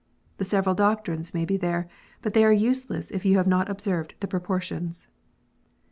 The 0.39 0.45
several 0.45 0.73
doctrines 0.73 1.31
may 1.31 1.45
be 1.45 1.57
there, 1.57 1.87
but 2.23 2.33
they 2.33 2.43
are 2.43 2.51
useless 2.51 3.11
if 3.11 3.23
you 3.23 3.37
have 3.37 3.45
not 3.45 3.69
observed 3.69 4.15
the 4.19 4.27
proportions. 4.27 5.07